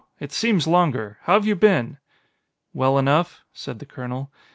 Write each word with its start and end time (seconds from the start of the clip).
It 0.19 0.31
seems 0.31 0.65
longer. 0.65 1.19
How've 1.25 1.45
you 1.45 1.55
been?" 1.55 1.99
"Well 2.73 2.97
enough," 2.97 3.41
said 3.53 3.77
the 3.77 3.85
colonel. 3.85 4.31